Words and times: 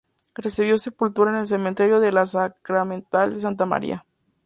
Recibió 0.33 0.79
sepultura 0.79 1.29
en 1.29 1.37
el 1.37 1.45
cementerio 1.47 1.99
de 1.99 2.11
la 2.11 2.25
Sacramental 2.25 3.35
de 3.35 3.39
Santa 3.39 3.67
María. 3.67 4.03